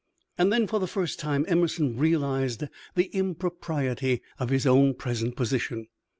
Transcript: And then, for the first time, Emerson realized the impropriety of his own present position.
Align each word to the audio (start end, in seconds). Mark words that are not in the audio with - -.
And 0.35 0.51
then, 0.51 0.65
for 0.65 0.79
the 0.79 0.87
first 0.87 1.19
time, 1.19 1.45
Emerson 1.47 1.95
realized 1.95 2.63
the 2.95 3.15
impropriety 3.15 4.23
of 4.39 4.49
his 4.49 4.65
own 4.65 4.95
present 4.95 5.35
position. 5.35 5.89